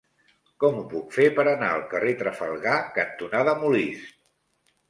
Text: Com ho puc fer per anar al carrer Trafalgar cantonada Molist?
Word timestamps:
Com 0.63 0.77
ho 0.79 0.85
puc 0.93 1.11
fer 1.17 1.27
per 1.39 1.45
anar 1.51 1.69
al 1.73 1.85
carrer 1.93 2.13
Trafalgar 2.23 2.79
cantonada 2.99 3.57
Molist? 3.63 4.21